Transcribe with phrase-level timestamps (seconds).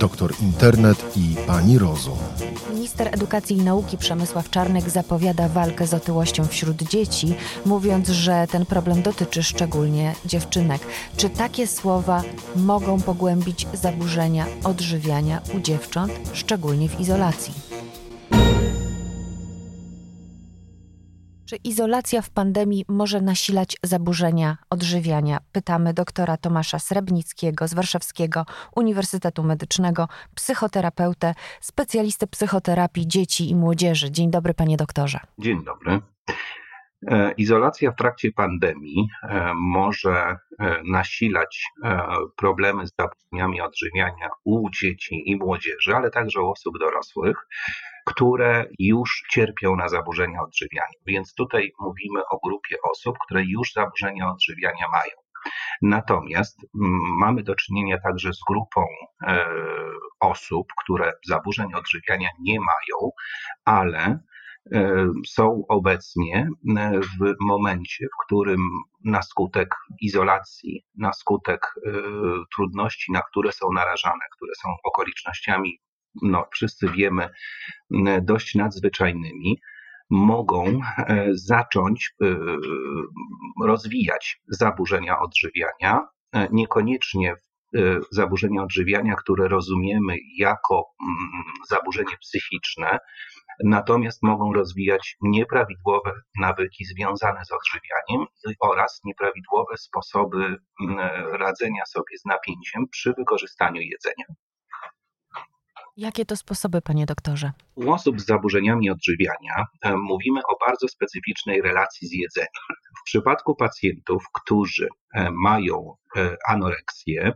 [0.00, 2.18] doktor internet i pani rozum.
[2.74, 7.34] Minister Edukacji i Nauki Przemysław Czarnek zapowiada walkę z otyłością wśród dzieci,
[7.66, 10.82] mówiąc, że ten problem dotyczy szczególnie dziewczynek.
[11.16, 12.22] Czy takie słowa
[12.56, 17.54] mogą pogłębić zaburzenia odżywiania u dziewcząt, szczególnie w izolacji?
[21.50, 25.38] Czy izolacja w pandemii może nasilać zaburzenia odżywiania?
[25.52, 28.46] Pytamy doktora Tomasza Srebnickiego z Warszawskiego
[28.76, 34.10] Uniwersytetu Medycznego, psychoterapeutę, specjalistę psychoterapii dzieci i młodzieży.
[34.10, 35.20] Dzień dobry, panie doktorze.
[35.38, 36.00] Dzień dobry.
[37.08, 41.64] E, izolacja w trakcie pandemii e, może e, nasilać
[42.36, 47.36] problemy z zaburzeniami odżywiania u dzieci i młodzieży, ale także u osób dorosłych
[48.06, 50.98] które już cierpią na zaburzenia odżywiania.
[51.06, 55.30] Więc tutaj mówimy o grupie osób, które już zaburzenia odżywiania mają.
[55.82, 56.66] Natomiast
[57.18, 58.84] mamy do czynienia także z grupą
[59.26, 59.46] e,
[60.20, 63.10] osób, które zaburzeń odżywiania nie mają,
[63.64, 64.18] ale
[64.72, 68.60] e, są obecnie e, w momencie, w którym
[69.04, 71.74] na skutek izolacji, na skutek
[72.56, 75.80] trudności, na które są narażane, które są okolicznościami
[76.22, 77.28] no, wszyscy wiemy,
[78.22, 79.60] dość nadzwyczajnymi,
[80.10, 82.26] mogą e, zacząć e,
[83.64, 87.34] rozwijać zaburzenia odżywiania, e, niekoniecznie
[88.10, 92.98] zaburzenia odżywiania, które rozumiemy jako mm, zaburzenie psychiczne,
[93.64, 98.26] natomiast mogą rozwijać nieprawidłowe nawyki związane z odżywianiem
[98.60, 100.56] oraz nieprawidłowe sposoby
[101.32, 104.24] radzenia sobie z napięciem przy wykorzystaniu jedzenia.
[106.00, 107.52] Jakie to sposoby, panie doktorze?
[107.74, 112.48] U osób z zaburzeniami odżywiania e, mówimy o bardzo specyficznej relacji z jedzeniem.
[113.00, 117.32] W przypadku pacjentów, którzy e, mają e, anoreksję,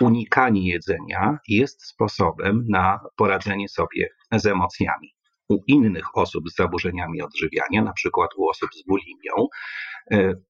[0.00, 5.14] unikanie jedzenia jest sposobem na poradzenie sobie z emocjami.
[5.48, 9.48] U innych osób z zaburzeniami odżywiania, na przykład u osób z bulimią,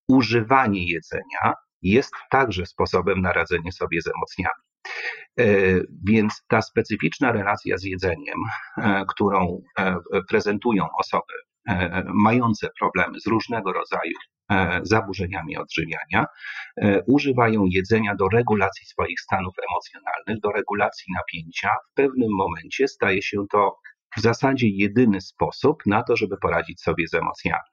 [0.07, 4.70] używanie jedzenia jest także sposobem na radzenie sobie z emocjami.
[5.39, 5.45] E,
[6.07, 8.37] więc ta specyficzna relacja z jedzeniem,
[8.77, 9.95] e, którą e,
[10.29, 11.33] prezentują osoby
[12.13, 14.13] mające problemy z różnego rodzaju
[14.83, 16.25] zaburzeniami odżywiania,
[17.07, 21.69] używają jedzenia do regulacji swoich stanów emocjonalnych, do regulacji napięcia.
[21.91, 23.77] W pewnym momencie staje się to
[24.17, 27.69] w zasadzie jedyny sposób na to, żeby poradzić sobie z emocjami.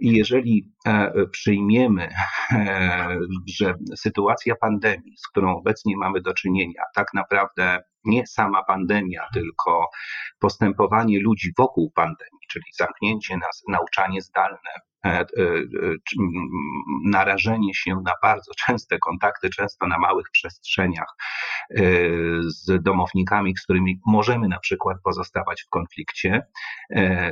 [0.00, 2.08] I jeżeli e, przyjmiemy,
[2.52, 3.18] e,
[3.58, 9.90] że sytuacja pandemii, z którą obecnie mamy do czynienia, tak naprawdę nie sama pandemia, tylko
[10.38, 14.70] postępowanie ludzi wokół pandemii, czyli zamknięcie nas, nauczanie zdalne,
[17.04, 21.14] narażenie się na bardzo częste kontakty, często na małych przestrzeniach
[21.70, 21.82] e,
[22.42, 26.42] z domownikami, z którymi możemy na przykład pozostawać w konflikcie,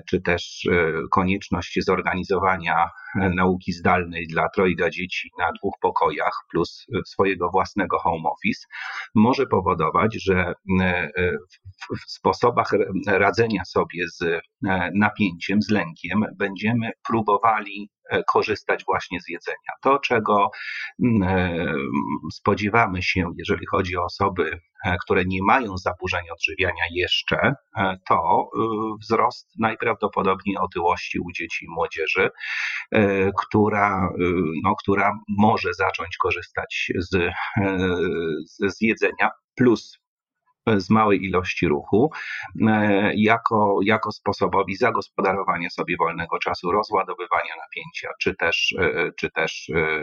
[0.08, 0.68] czy też
[1.10, 8.66] konieczność zorganizowania nauki zdalnej dla trojga dzieci na dwóch pokojach plus swojego własnego home office,
[9.14, 10.52] może powodować, że
[12.06, 12.70] w sposobach
[13.06, 14.40] radzenia sobie z
[14.94, 19.72] napięciem, z lękiem będziemy próbowali E, korzystać właśnie z jedzenia.
[19.82, 20.50] To, czego
[21.04, 21.74] mm, e,
[22.32, 24.58] spodziewamy się, jeżeli chodzi o osoby, e,
[25.04, 27.54] które nie mają zaburzeń odżywiania jeszcze,
[28.08, 28.50] to
[29.02, 32.30] wzrost najprawdopodobniej otyłości u dzieci i młodzieży,
[33.38, 34.08] która,
[34.64, 37.32] no, która może zacząć korzystać z,
[38.60, 39.98] z jedzenia, plus
[40.76, 42.10] z małej ilości ruchu,
[42.68, 49.70] e, jako, jako sposobowi zagospodarowania sobie wolnego czasu, rozładowywania napięcia, czy też, e, czy też
[49.74, 49.98] e,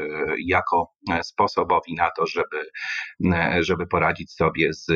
[0.45, 0.91] jako
[1.21, 2.69] sposobowi na to, żeby,
[3.59, 4.87] żeby poradzić sobie z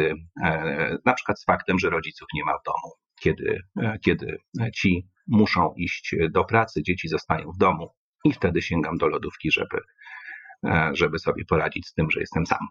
[1.05, 3.61] na przykład z faktem, że rodziców nie ma w domu, kiedy,
[4.05, 4.37] kiedy
[4.75, 7.89] ci muszą iść do pracy, dzieci zostają w domu
[8.23, 9.77] i wtedy sięgam do lodówki, żeby,
[10.93, 12.67] żeby sobie poradzić z tym, że jestem sam.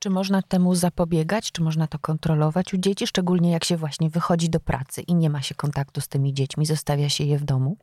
[0.00, 1.52] Czy można temu zapobiegać?
[1.52, 5.30] Czy można to kontrolować u dzieci, szczególnie jak się właśnie wychodzi do pracy i nie
[5.30, 7.76] ma się kontaktu z tymi dziećmi, zostawia się je w domu?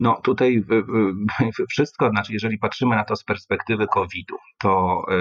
[0.00, 0.64] No tutaj
[1.70, 5.14] wszystko, znaczy jeżeli patrzymy na to z perspektywy COVID-u, to e,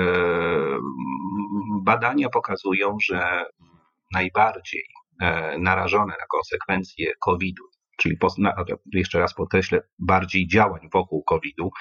[1.81, 3.45] badania pokazują, że
[4.13, 4.83] najbardziej
[5.21, 7.63] e, narażone na konsekwencje COVID-u
[7.97, 8.17] czyli
[8.93, 11.71] jeszcze raz podkreślę, bardziej działań wokół COVID-u,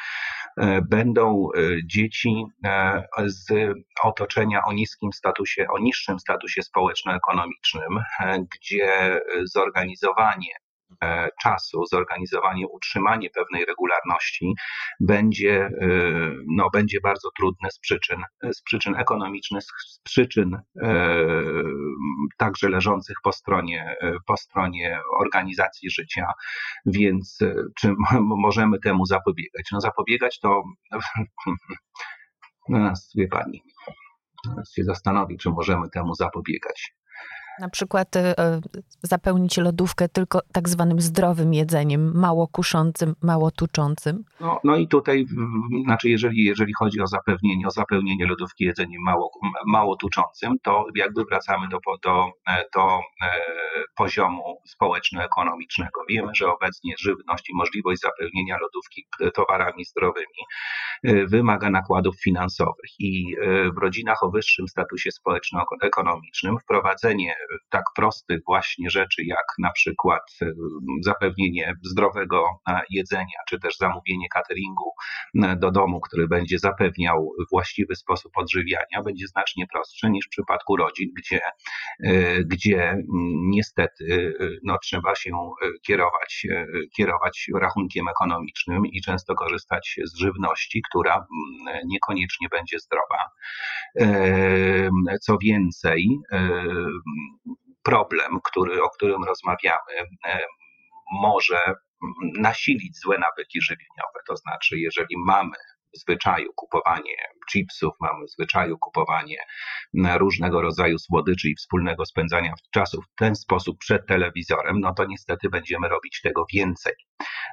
[0.88, 8.00] będą e, dzieci e, z otoczenia o niskim statusie, o niższym statusie społeczno-ekonomicznym,
[8.54, 10.65] gdzie zorganizowanie e,
[11.42, 14.54] czasu, zorganizowanie, utrzymanie pewnej regularności
[15.00, 15.88] będzie, e,
[16.56, 18.22] no, będzie bardzo trudne z przyczyn,
[18.52, 20.58] z przyczyn ekonomicznych, z przyczyn
[22.38, 23.96] także leżących po stronie,
[24.26, 26.26] po stronie organizacji życia,
[26.86, 27.38] więc
[27.78, 29.68] czy możemy temu zapobiegać?
[29.72, 30.62] No zapobiegać to,
[32.68, 33.62] no, wie pani,
[34.76, 36.92] się zastanowi, czy możemy temu zapobiegać.
[37.60, 38.34] Na przykład y,
[39.02, 44.24] zapełnić lodówkę tylko tak zwanym zdrowym jedzeniem, mało kuszącym, mało tuczącym.
[44.40, 45.26] No, no i tutaj,
[45.84, 49.30] znaczy jeżeli, jeżeli chodzi o zapewnienie, o zapełnienie lodówki jedzeniem mało,
[49.66, 52.30] mało tuczącym, to jakby wracamy do, do,
[52.74, 53.30] do e,
[53.96, 56.00] poziomu społeczno-ekonomicznego.
[56.08, 60.40] Wiemy, że obecnie żywność i możliwość zapełnienia lodówki towarami zdrowymi
[61.02, 67.34] e, wymaga nakładów finansowych i e, w rodzinach o wyższym statusie społeczno-ekonomicznym wprowadzenie
[67.68, 70.46] tak prostych właśnie rzeczy, jak na przykład e,
[71.00, 74.92] zapewnienie zdrowego e, jedzenia, czy też zamówienie cateringu
[75.34, 80.76] e, do domu, który będzie zapewniał właściwy sposób odżywiania, będzie znacznie prostsze niż w przypadku
[80.76, 81.40] rodzin, gdzie,
[82.44, 82.96] gdzie
[83.34, 85.30] niestety no, trzeba się
[85.86, 86.46] kierować,
[86.96, 91.26] kierować rachunkiem ekonomicznym i często korzystać z żywności, która
[91.86, 93.30] niekoniecznie będzie zdrowa.
[95.20, 96.18] Co więcej,
[97.82, 99.92] problem, który, o którym rozmawiamy,
[100.26, 100.38] e,
[101.12, 101.60] może
[102.38, 104.20] nasilić złe nawyki żywieniowe.
[104.28, 105.56] To znaczy, jeżeli mamy
[105.96, 107.16] zwyczaju kupowanie
[107.52, 109.36] chipsów, mamy zwyczaju kupowanie
[109.94, 115.48] różnego rodzaju słodyczy i wspólnego spędzania czasu w ten sposób przed telewizorem, no to niestety
[115.48, 116.94] będziemy robić tego więcej.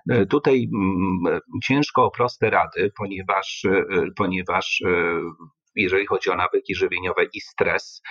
[0.09, 0.67] E, tutaj
[1.63, 3.83] ciężko o proste rady, ponieważ, e,
[4.15, 4.83] ponieważ
[5.75, 8.01] jeżeli chodzi o nawyki żywieniowe i stres.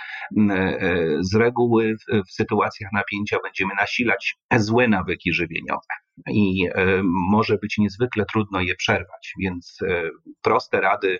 [0.49, 0.79] E,
[1.21, 1.95] z reguły
[2.27, 5.93] w, sytuacjach napięcia będziemy nasilać złe nawyki żywieniowe
[6.29, 10.09] i e, może być niezwykle trudno je przerwać, więc e,
[10.41, 11.19] proste rady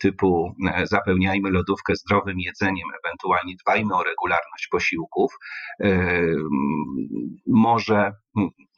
[0.00, 0.54] typu
[0.84, 5.32] zapełniajmy lodówkę zdrowym jedzeniem, ewentualnie dbajmy o regularność posiłków,
[7.46, 8.12] może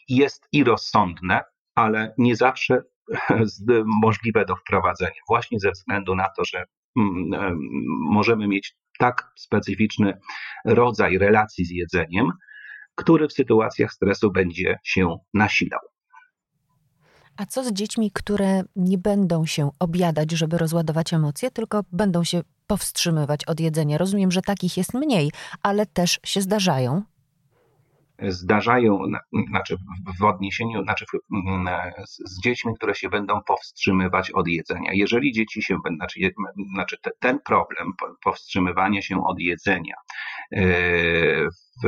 [0.08, 1.44] jest i rozsądne,
[1.74, 2.82] ale nie zawsze
[4.02, 6.64] możliwe do wprowadzenia, właśnie ze względu na to, że
[8.10, 10.18] możemy mieć tak specyficzny
[10.64, 12.32] rodzaj relacji z jedzeniem,
[12.94, 15.80] który w sytuacjach stresu będzie się nasilał.
[17.36, 22.40] A co z dziećmi, które nie będą się objadać, żeby rozładować emocje, tylko będą się
[22.66, 23.98] powstrzymywać od jedzenia?
[23.98, 25.30] Rozumiem, że takich jest mniej,
[25.62, 27.02] ale też się zdarzają
[28.22, 28.98] zdarzają,
[29.48, 29.76] znaczy
[30.20, 31.04] w odniesieniu, znaczy
[32.24, 34.90] z dziećmi, które się będą powstrzymywać od jedzenia.
[34.92, 36.20] Jeżeli dzieci się, znaczy,
[36.74, 37.92] znaczy ten problem
[38.24, 39.94] powstrzymywania się od jedzenia
[40.52, 40.62] e,
[41.84, 41.86] w,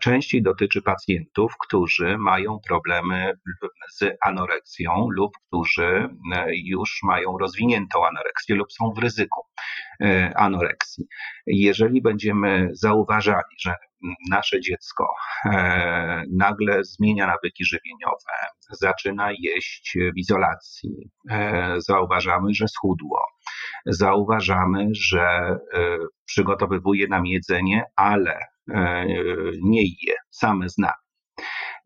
[0.00, 3.32] częściej dotyczy pacjentów, którzy mają problemy
[3.90, 9.40] z anoreksją lub którzy e, już mają rozwiniętą anoreksję lub są w ryzyku
[10.02, 11.06] e, anoreksji.
[11.46, 13.74] Jeżeli będziemy zauważali, że
[14.30, 15.08] nasze dziecko
[15.44, 18.32] e, nagle zmienia nawyki żywieniowe,
[18.80, 21.10] zaczyna jeść w izolacji,
[21.78, 23.26] zauważamy, że schudło,
[23.86, 25.56] zauważamy, że
[26.26, 28.38] przygotowywuje nam jedzenie, ale
[29.62, 30.76] nie je same z.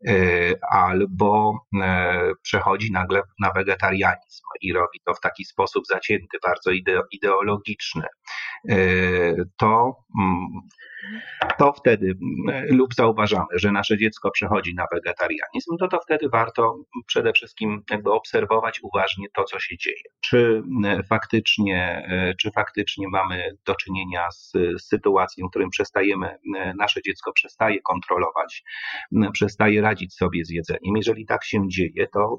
[0.07, 6.71] E, albo e, przechodzi nagle na wegetarianizm i robi to w taki sposób zacięty, bardzo
[7.11, 8.07] ideologiczny,
[9.57, 10.47] to mm,
[11.57, 12.13] to wtedy
[12.69, 16.75] lub zauważamy, że nasze dziecko przechodzi na wegetarianizm, to to wtedy warto
[17.07, 20.03] przede wszystkim jakby obserwować uważnie to, co się dzieje.
[20.21, 20.63] Czy
[21.09, 22.07] faktycznie,
[22.41, 26.37] czy faktycznie mamy do czynienia z sytuacją, w którym przestajemy,
[26.79, 28.63] nasze dziecko przestaje kontrolować,
[29.33, 30.97] przestaje radzić sobie z jedzeniem.
[30.97, 32.37] Jeżeli tak się dzieje, to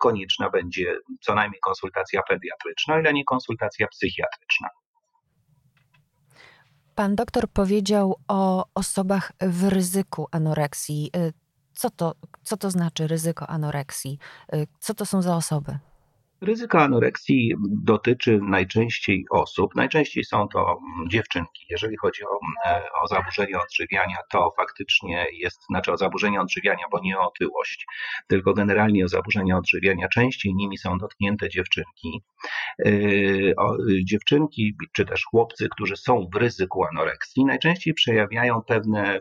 [0.00, 4.68] konieczna będzie co najmniej konsultacja pediatryczna, ile nie konsultacja psychiatryczna.
[6.94, 11.10] Pan doktor powiedział o osobach w ryzyku anoreksji.
[11.16, 11.32] Y,
[11.72, 14.18] co to, co to znaczy ryzyko anoreksji?
[14.54, 15.78] Y, co to są za osoby?
[16.40, 21.66] Ryzyko anoreksji dotyczy najczęściej osób, najczęściej są to dziewczynki.
[21.70, 27.00] Jeżeli chodzi o, e, o zaburzenia odżywiania, to faktycznie jest, znaczy o zaburzenia odżywiania, bo
[27.00, 27.86] nie o otyłość,
[28.28, 30.08] tylko generalnie o zaburzenia odżywiania.
[30.08, 32.22] Częściej nimi są dotknięte dziewczynki.
[34.04, 39.20] Dziewczynki czy też chłopcy, którzy są w ryzyku anoreksji, najczęściej przejawiają pewne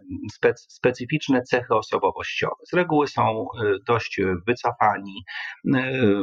[0.56, 2.56] specyficzne cechy osobowościowe.
[2.63, 3.48] Z reguły są
[3.88, 5.24] dość wycofani,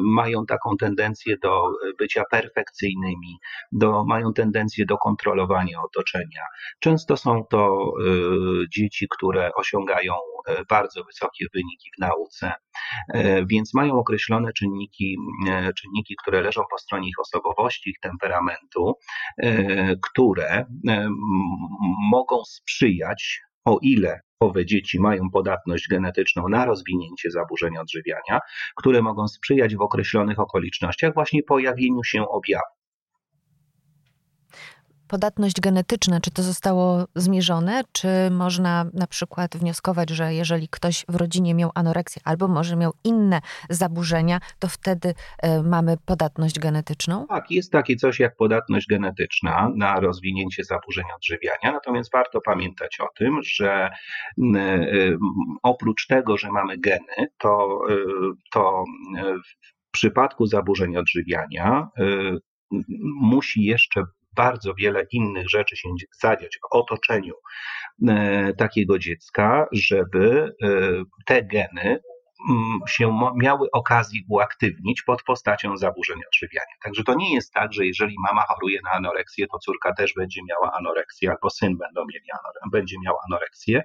[0.02, 1.62] mają taką tendencję do
[1.99, 3.38] bycia perfekcyjnymi,
[3.73, 6.42] do, mają tendencję do kontrolowania otoczenia.
[6.80, 7.92] Często są to
[8.71, 10.12] dzieci, które osiągają
[10.68, 12.52] bardzo wysokie wyniki w nauce,
[13.47, 15.16] więc mają określone czynniki,
[15.78, 18.94] czynniki, które leżą po stronie ich osobowości, ich temperamentu,
[20.02, 20.66] które
[22.11, 28.40] mogą sprzyjać, o ile owe dzieci mają podatność genetyczną na rozwinięcie zaburzenia odżywiania,
[28.76, 32.79] które mogą sprzyjać w określonych okolicznościach właśnie pojawieniu się objawów
[35.11, 41.14] podatność genetyczna, czy to zostało zmierzone, czy można na przykład wnioskować, że jeżeli ktoś w
[41.14, 43.40] rodzinie miał anoreksję albo może miał inne
[43.71, 47.26] zaburzenia, to wtedy e, mamy podatność genetyczną?
[47.26, 53.07] Tak, jest takie coś jak podatność genetyczna na rozwinięcie zaburzeń odżywiania, natomiast warto pamiętać o
[53.19, 53.90] tym, że
[54.55, 54.71] e,
[55.62, 57.95] oprócz tego, że mamy geny, to, e,
[58.52, 58.85] to
[59.88, 61.88] w przypadku zaburzeń odżywiania
[63.21, 64.02] musi jeszcze
[64.40, 65.88] bardzo wiele innych rzeczy się
[66.23, 67.35] zadziać w otoczeniu
[68.09, 70.68] e, takiego dziecka, żeby e,
[71.26, 72.00] te geny
[72.88, 76.75] się miały okazji uaktywnić pod postacią zaburzeń odżywiania.
[76.82, 80.40] Także to nie jest tak, że jeżeli mama choruje na anoreksję, to córka też będzie
[80.49, 81.78] miała anoreksję, albo syn
[82.73, 83.82] będzie miał anoreksję.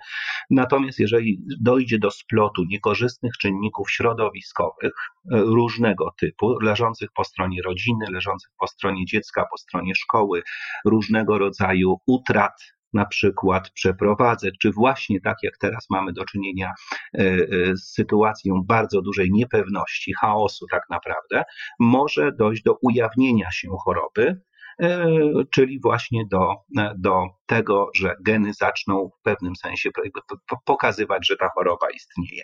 [0.49, 8.05] Natomiast jeżeli dojdzie do splotu niekorzystnych czynników środowiskowych e, różnego typu, leżących po stronie rodziny,
[8.11, 10.43] leżących po stronie dziecka, po stronie szkoły,
[10.85, 16.73] różnego rodzaju utrat na przykład przeprowadzek, czy właśnie tak jak teraz mamy do czynienia
[17.13, 21.43] e, e, z sytuacją bardzo dużej niepewności, chaosu tak naprawdę,
[21.79, 24.41] może dojść do ujawnienia się choroby,
[24.81, 25.07] e,
[25.53, 26.53] czyli właśnie do,
[26.97, 29.89] do tego, że geny zaczną w pewnym sensie
[30.65, 32.43] pokazywać, że ta choroba istnieje.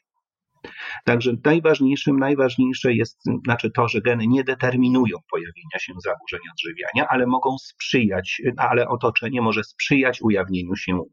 [1.06, 7.28] Także najważniejszym, najważniejsze jest znaczy to, że geny nie determinują pojawienia się zaburzeń odżywiania, ale
[7.28, 11.04] mogą sprzyjać, ale otoczenie może sprzyjać ujawnieniu się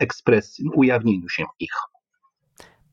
[0.00, 1.74] ekspresji, ujawnieniu się ich.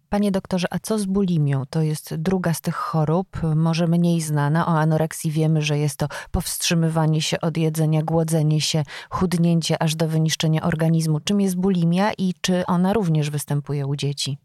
[0.09, 1.63] Panie doktorze, a co z bulimią?
[1.69, 4.67] To jest druga z tych chorób, może mniej znana.
[4.67, 10.07] O anoreksji wiemy, że jest to powstrzymywanie się od jedzenia, głodzenie się, chudnięcie aż do
[10.07, 11.19] wyniszczenia organizmu.
[11.19, 14.37] Czym jest bulimia i czy ona również występuje u dzieci?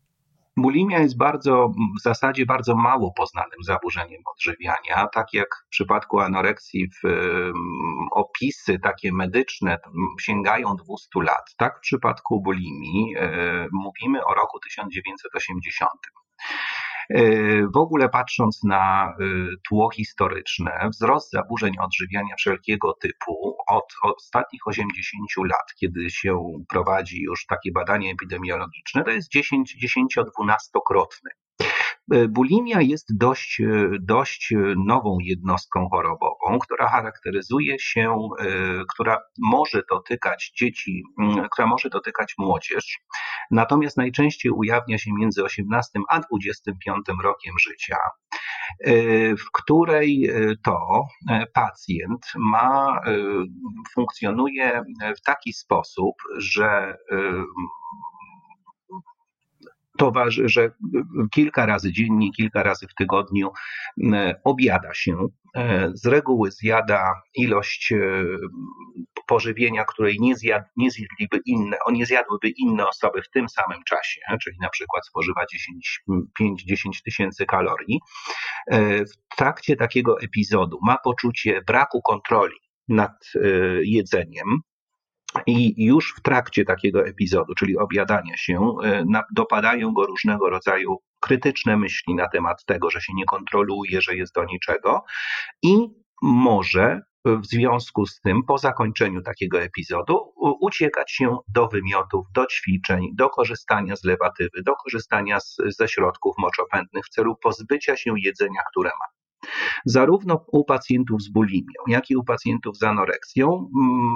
[0.57, 5.09] Bulimia jest bardzo, w zasadzie bardzo mało poznanym zaburzeniem odżywiania.
[5.15, 7.09] Tak jak w przypadku anoreksji w,
[8.11, 9.79] opisy takie medyczne
[10.21, 13.31] sięgają 200 lat, tak w przypadku bulimii e,
[13.73, 15.91] mówimy o roku 1980.
[17.11, 17.23] E,
[17.75, 19.25] w ogóle patrząc na e,
[19.69, 27.47] tło historyczne, wzrost zaburzeń odżywiania wszelkiego typu od ostatnich 80 lat, kiedy się prowadzi już
[27.47, 31.31] takie badania epidemiologiczne, to jest 10-12-krotny.
[32.13, 34.55] E, bulimia jest dość, e, dość
[34.87, 38.47] nową jednostką chorobową, która charakteryzuje się, e,
[38.95, 41.03] która może dotykać dzieci,
[41.53, 42.99] która może dotykać młodzież,
[43.51, 47.97] natomiast najczęściej ujawnia się między 18 a 25 rokiem życia,
[49.39, 50.31] w której
[50.65, 51.05] to
[51.55, 53.01] pacjent ma,
[53.95, 54.83] funkcjonuje
[55.17, 56.97] w taki sposób, że
[59.99, 60.71] towarzy, że
[61.31, 63.51] kilka razy dziennie, kilka razy w tygodniu
[64.45, 65.29] obiada się.
[65.57, 67.99] E, z reguły zjada ilość e,
[69.27, 73.85] pożywienia, której nie, zjad, nie zjedliby inne, o nie zjadłyby inne osoby w tym samym
[73.85, 75.45] czasie, czyli na przykład spożywa
[76.41, 78.01] 5-10 tysięcy kalorii.
[78.67, 82.57] E, w trakcie takiego epizodu ma poczucie braku kontroli
[82.89, 83.33] nad
[83.83, 84.47] jedzeniem,
[85.47, 91.77] i już w trakcie takiego epizodu, czyli obiadania się, e, dopadają go różnego rodzaju krytyczne
[91.77, 95.05] myśli na temat tego, że się nie kontroluje, że jest do niczego
[95.63, 95.77] i
[96.23, 103.09] może w związku z tym, po zakończeniu takiego epizodu, uciekać się do wymiotów, do ćwiczeń,
[103.15, 108.61] do korzystania z lewatywy, do korzystania z, ze środków moczopędnych w celu pozbycia się jedzenia,
[108.71, 109.16] które ma.
[109.85, 114.11] Zarówno u pacjentów z bulimią, jak i u pacjentów z anoreksją, mm,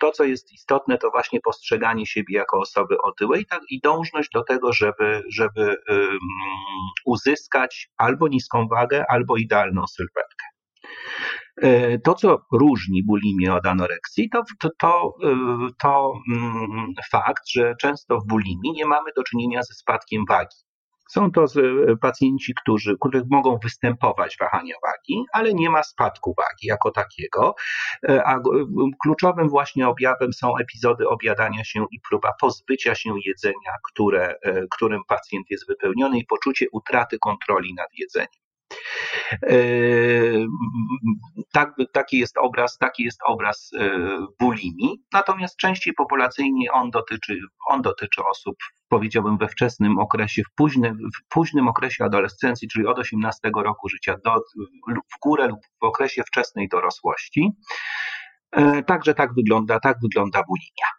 [0.00, 4.72] to co jest istotne, to właśnie postrzeganie siebie jako osoby otyłej i dążność do tego,
[4.72, 5.76] żeby, żeby
[7.06, 10.44] uzyskać albo niską wagę, albo idealną sylwetkę.
[11.62, 15.36] E, to, co różni bulimię od anoreksji, to, to, to, e,
[15.82, 20.56] to mm, fakt, że często w bulimii nie mamy do czynienia ze spadkiem wagi
[21.08, 21.44] Są to
[22.00, 27.54] pacjenci, którzy, których mogą występować wahania wagi, ale nie ma spadku wagi jako takiego.
[28.08, 28.38] A
[29.02, 34.34] kluczowym właśnie objawem są epizody objadania się i próba pozbycia się jedzenia, które,
[34.70, 38.47] którym pacjent jest wypełniony i poczucie utraty kontroli nad jedzeniem.
[39.42, 40.46] Yy,
[41.52, 45.02] tak, taki jest obraz, taki jest obraz yy, bulimii.
[45.12, 47.38] Natomiast częściej populacyjnie on dotyczy,
[47.68, 48.56] on dotyczy osób,
[48.88, 54.16] powiedziałbym, we wczesnym okresie, w późnym, w późnym okresie adolescencji, czyli od 18 roku życia
[54.24, 54.34] do,
[54.88, 57.50] w górę lub w okresie wczesnej dorosłości.
[58.56, 60.97] Yy, także tak wygląda, tak wygląda bulimia.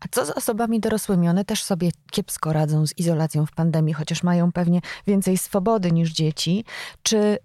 [0.00, 1.28] A co z osobami dorosłymi?
[1.28, 6.10] One też sobie kiepsko radzą z izolacją w pandemii, chociaż mają pewnie więcej swobody niż
[6.10, 6.64] dzieci.
[7.02, 7.38] Czy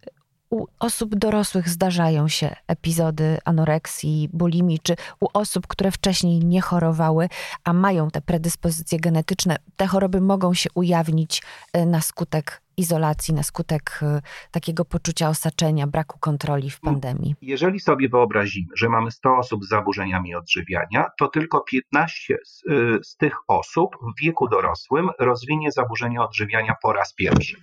[0.53, 7.29] u osób dorosłych zdarzają się epizody anoreksji, bulimii, czy u osób, które wcześniej nie chorowały,
[7.63, 11.43] a mają te predyspozycje genetyczne, te choroby mogą się ujawnić
[11.73, 17.35] e, na skutek izolacji, na skutek y, takiego poczucia osaczenia, braku kontroli w pandemii?
[17.41, 22.99] Jeżeli sobie wyobrazimy, że mamy 100 osób z zaburzeniami odżywiania, to tylko 15 z, y,
[23.03, 27.57] z tych osób w wieku dorosłym rozwinie zaburzenia odżywiania po raz pierwszy.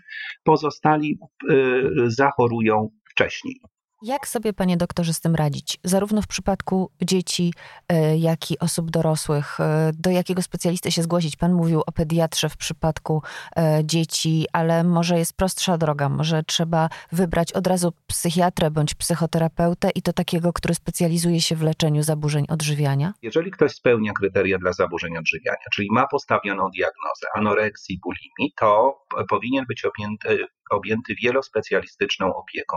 [0.44, 1.18] Pozostali
[1.50, 3.60] y, zachorują wcześniej.
[4.02, 5.78] Jak sobie, panie doktorze, z tym radzić?
[5.84, 7.54] Zarówno w przypadku dzieci,
[7.88, 9.60] e, jak i osób dorosłych.
[9.60, 11.36] E, do jakiego specjalisty się zgłosić?
[11.36, 13.22] Pan mówił o pediatrze w przypadku
[13.56, 16.08] e, dzieci, ale może jest prostsza droga.
[16.08, 21.62] Może trzeba wybrać od razu psychiatrę bądź psychoterapeutę i to takiego, który specjalizuje się w
[21.62, 23.12] leczeniu zaburzeń odżywiania?
[23.22, 29.64] Jeżeli ktoś spełnia kryteria dla zaburzeń odżywiania, czyli ma postawioną diagnozę anoreksji, bulimii, to powinien
[29.68, 32.76] być objęty objęty wielospecjalistyczną opieką,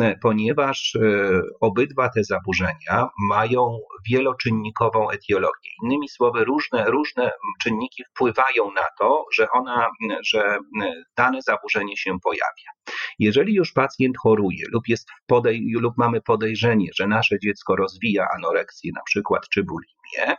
[0.00, 3.78] e, ponieważ e, obydwa te zaburzenia mają
[4.10, 5.70] wieloczynnikową etiologię.
[5.82, 7.30] Innymi słowy, różne, różne
[7.62, 9.88] czynniki wpływają na to, że, ona,
[10.24, 12.70] że e, dane zaburzenie się pojawia.
[13.18, 18.92] Jeżeli już pacjent choruje lub, jest podej- lub mamy podejrzenie, że nasze dziecko rozwija anoreksję
[18.94, 20.36] na przykład czy bulimię,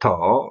[0.00, 0.48] to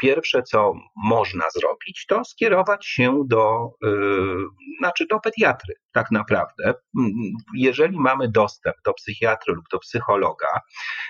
[0.00, 0.74] pierwsze, co
[1.04, 4.36] można zrobić, to skierować się do, yy,
[4.78, 6.74] znaczy do pediatry, tak naprawdę.
[6.98, 7.12] Mm,
[7.54, 10.60] jeżeli mamy dostęp do psychiatry lub do psychologa,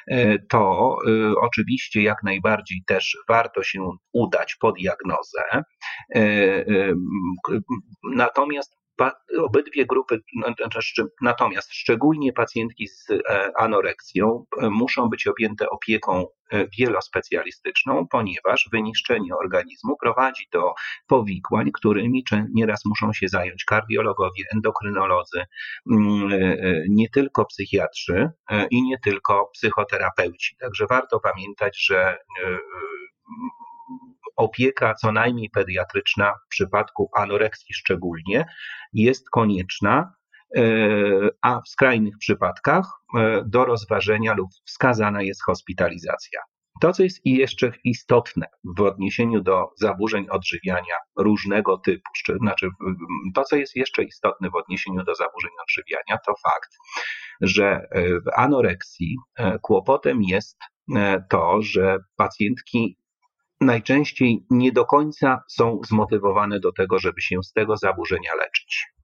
[0.07, 5.43] yy, to yy, oczywiście jak najbardziej też warto się udać po diagnozę.
[8.15, 8.79] Natomiast
[9.39, 10.21] obydwie grupy,
[10.73, 18.69] znaczy, natomiast szczególnie pacjentki z e, anoreksją e, muszą być objęte opieką e, wielospecjalistyczną, ponieważ
[18.73, 20.75] wyniszczenie organizmu prowadzi do
[21.07, 25.43] powikłań, którymi nieraz muszą się zająć kardiologowie, endokrynolodzy,
[25.91, 26.31] mm,
[26.89, 28.31] nie tylko psychiatrzy
[28.71, 30.57] i nie tylko psychoterapeuci.
[30.61, 32.19] Także warto pamiętać, że
[34.39, 38.47] opieka co najmniej pediatryczna w przypadku anoreksji szczególnie
[38.93, 40.13] jest konieczna,
[40.57, 40.63] e,
[41.43, 42.87] a w skrajnych przypadkach
[43.19, 46.41] e, do rozważenia lub wskazana jest hospitalizacja.
[46.81, 48.47] To, co jest jeszcze istotne
[48.77, 52.11] w odniesieniu do zaburzeń odżywiania różnego typu,
[52.43, 52.69] znaczy
[53.35, 56.71] to, co jest jeszcze istotne w odniesieniu do zaburzeń odżywiania, to fakt,
[57.41, 59.17] że e, w anoreksji
[59.63, 60.59] kłopotem jest
[61.31, 62.99] to, że pacjentki
[63.61, 68.98] najczęściej nie do końca są zmotywowane do tego, żeby się z tego zaburzenia leczyć.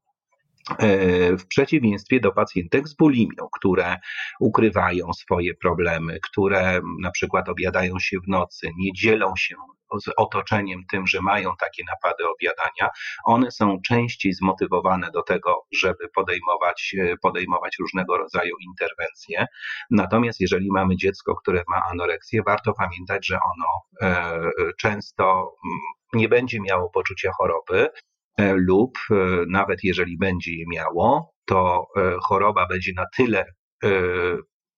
[0.79, 3.97] E, w przeciwieństwie do pacjentek z bulimią, które
[4.41, 9.55] ukrywają swoje problemy, które na przykład objadają się w nocy, nie dzielą się
[10.01, 12.91] z otoczeniem tym, że mają takie napady objadania,
[13.25, 19.47] one są częściej zmotywowane do tego, żeby podejmować, e, podejmować różnego rodzaju interwencje.
[19.91, 24.41] Natomiast jeżeli mamy dziecko, które ma anoreksję, warto pamiętać, że ono e,
[24.79, 25.25] często
[25.65, 25.79] mm,
[26.13, 27.89] nie będzie miało poczucia choroby,
[28.39, 29.15] lub e,
[29.49, 33.45] nawet jeżeli będzie je miało, to e, choroba będzie na tyle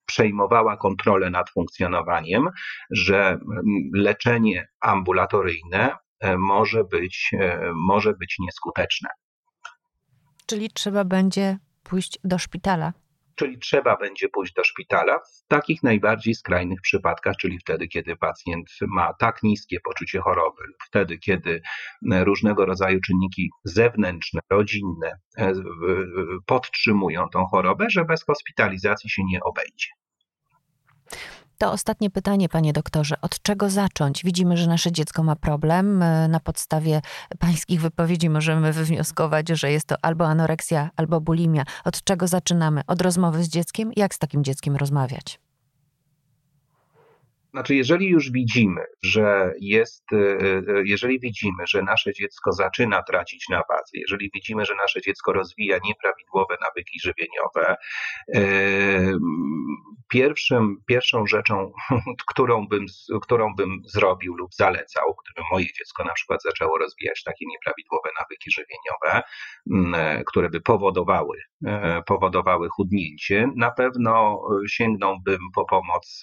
[0.07, 2.49] przejmowała kontrolę nad funkcjonowaniem,
[2.91, 3.39] że
[3.95, 5.97] leczenie ambulatoryjne
[6.39, 7.31] może być,
[7.75, 9.09] może być nieskuteczne.
[10.47, 12.93] Czyli trzeba będzie pójść do szpitala
[13.37, 18.71] czyli trzeba będzie pójść do szpitala w takich najbardziej skrajnych przypadkach, czyli wtedy, kiedy pacjent
[18.89, 21.61] ma tak niskie poczucie choroby, lub wtedy, kiedy
[22.13, 25.53] e, różnego rodzaju czynniki zewnętrzne, rodzinne e,
[26.47, 29.89] podtrzymują tą chorobę, że bez hospitalizacji się nie obejdzie.
[31.59, 33.17] To ostatnie pytanie, panie doktorze.
[33.23, 34.25] Od czego zacząć?
[34.25, 36.03] Widzimy, że nasze dziecko ma problem.
[36.03, 37.03] E, na podstawie
[37.39, 41.65] pańskich wypowiedzi możemy wywnioskować, że jest to albo anoreksja, albo bulimia.
[41.85, 42.81] Od czego zaczynamy?
[42.87, 43.91] Od rozmowy z dzieckiem?
[43.97, 45.46] Jak z takim dzieckiem rozmawiać?
[47.57, 53.49] Znaczy, jeżeli już widzimy, że jest, e, e, jeżeli widzimy, że nasze dziecko zaczyna tracić
[53.49, 57.77] na wadze, jeżeli widzimy, że nasze dziecko rozwija nieprawidłowe nawyki żywieniowe,
[58.35, 58.41] e,
[60.09, 61.73] pierwszym, pierwszą rzeczą,
[62.31, 62.87] którą bym,
[63.23, 65.15] którą bym zrobił lub zalecał,
[65.53, 69.23] moje dziecko na przykład zaczęło rozwijać takie nieprawidłowe nawyki żywieniowe,
[70.27, 71.39] które by powodowały,
[72.07, 76.23] powodowały chudnięcie, na pewno sięgnąłbym po pomoc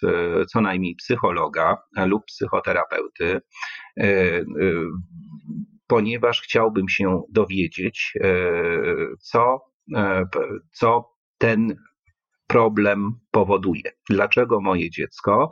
[0.50, 3.42] co najmniej psychologa lub psychoterapeuty,
[3.98, 4.44] e, e,
[5.88, 8.30] ponieważ chciałbym się dowiedzieć, e,
[9.20, 9.60] co,
[10.72, 11.76] co ten
[12.48, 13.92] problem powoduje.
[14.10, 15.50] Dlaczego moje dziecko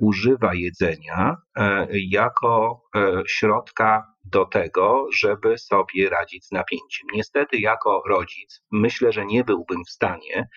[0.00, 1.36] używa jedzenia
[1.90, 2.80] jako
[3.26, 7.06] środka do tego, żeby sobie radzić z napięciem.
[7.12, 10.48] Niestety, jako rodzic, myślę, że nie byłbym w stanie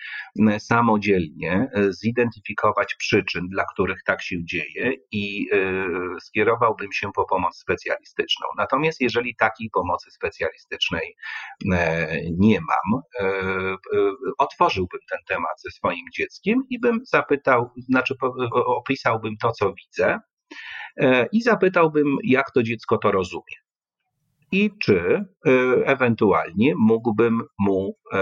[0.58, 5.56] samodzielnie e, zidentyfikować przyczyn, dla których tak się dzieje i e,
[6.20, 8.46] skierowałbym się po pomoc specjalistyczną.
[8.56, 11.16] Natomiast jeżeli takiej pomocy specjalistycznej
[11.72, 13.02] e, nie mam,
[14.38, 16.35] otworzyłbym ten temat ze swoim dzieckiem
[16.70, 18.14] i bym zapytał, znaczy
[18.66, 20.18] opisałbym to, co widzę,
[20.96, 23.56] E, i zapytałbym, jak to dziecko to rozumie.
[24.52, 25.50] I czy e,
[25.86, 28.18] ewentualnie mógłbym mu e,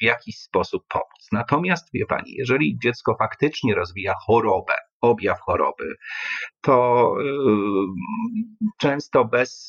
[0.00, 1.28] w jakiś sposób pomóc.
[1.32, 5.94] Natomiast, wie pani, jeżeli dziecko faktycznie rozwija chorobę, objaw choroby,
[6.60, 7.14] to
[8.78, 9.68] często bez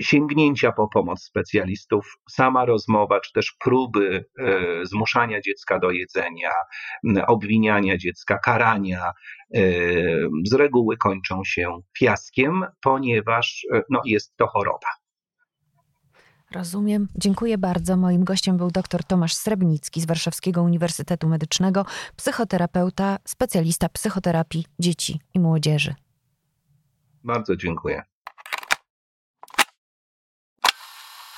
[0.00, 6.50] sięgnięcia po pomoc specjalistów, sama rozmowa, czy też próby e, zmuszania dziecka do jedzenia,
[7.26, 9.12] obwiniania dziecka, karania,
[9.54, 9.60] e,
[10.44, 14.88] z reguły kończą się fiaskiem, ponieważ e, no, jest to choroba.
[16.54, 17.08] Rozumiem.
[17.16, 17.96] Dziękuję bardzo.
[17.96, 21.84] Moim gościem był dr Tomasz Srebnicki z Warszawskiego Uniwersytetu Medycznego,
[22.16, 25.94] psychoterapeuta, specjalista psychoterapii dzieci i młodzieży.
[27.24, 28.09] Bardzo dziękuję.